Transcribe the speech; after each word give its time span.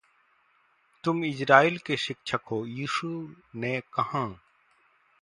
"तुम 1.03 1.25
इज़राइल 1.25 1.77
के 1.77 1.97
शिक्षक 1.97 2.41
हो," 2.51 2.65
यीशु 2.65 3.35
ने 3.55 3.79
कहाँ।" 3.93 4.27